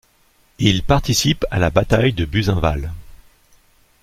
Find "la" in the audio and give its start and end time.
1.59-1.69